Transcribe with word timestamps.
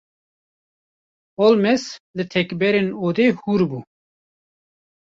Holmes 1.37 1.83
li 2.17 2.23
tekberên 2.33 2.87
odê 3.07 3.27
hûr 3.39 3.61
bû. 3.69 3.79